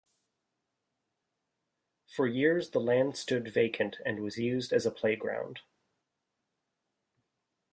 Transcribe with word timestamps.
For 2.07 2.25
years 2.25 2.71
the 2.71 2.79
land 2.79 3.15
stood 3.15 3.53
vacant 3.53 3.97
and 4.03 4.19
was 4.19 4.35
used 4.39 4.73
as 4.73 4.87
a 4.87 4.91
playground. 4.91 5.59